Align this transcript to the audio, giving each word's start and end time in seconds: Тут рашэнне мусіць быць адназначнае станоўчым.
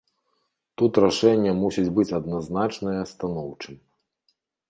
Тут 0.81 0.93
рашэнне 1.03 1.51
мусіць 1.59 1.91
быць 1.99 2.07
адназначнае 2.21 2.97
станоўчым. 3.13 3.75